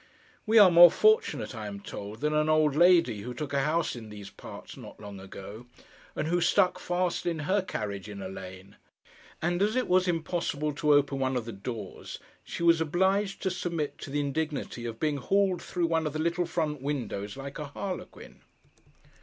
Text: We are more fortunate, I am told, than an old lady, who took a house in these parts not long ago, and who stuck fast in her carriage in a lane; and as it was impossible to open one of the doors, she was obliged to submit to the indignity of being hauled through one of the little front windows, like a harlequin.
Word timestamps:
We 0.47 0.57
are 0.57 0.71
more 0.71 0.89
fortunate, 0.89 1.53
I 1.53 1.67
am 1.67 1.79
told, 1.79 2.21
than 2.21 2.33
an 2.33 2.49
old 2.49 2.75
lady, 2.75 3.21
who 3.21 3.35
took 3.35 3.53
a 3.53 3.61
house 3.65 3.95
in 3.95 4.09
these 4.09 4.31
parts 4.31 4.75
not 4.75 4.99
long 4.99 5.19
ago, 5.19 5.67
and 6.15 6.27
who 6.27 6.41
stuck 6.41 6.79
fast 6.79 7.27
in 7.27 7.37
her 7.45 7.61
carriage 7.61 8.09
in 8.09 8.19
a 8.19 8.27
lane; 8.27 8.77
and 9.43 9.61
as 9.61 9.75
it 9.75 9.87
was 9.87 10.07
impossible 10.07 10.73
to 10.73 10.95
open 10.95 11.19
one 11.19 11.37
of 11.37 11.45
the 11.45 11.51
doors, 11.51 12.17
she 12.43 12.63
was 12.63 12.81
obliged 12.81 13.43
to 13.43 13.51
submit 13.51 13.99
to 13.99 14.09
the 14.09 14.21
indignity 14.21 14.85
of 14.87 14.99
being 14.99 15.17
hauled 15.17 15.61
through 15.61 15.85
one 15.85 16.07
of 16.07 16.13
the 16.13 16.17
little 16.17 16.47
front 16.47 16.81
windows, 16.81 17.37
like 17.37 17.59
a 17.59 17.67
harlequin. 17.67 18.41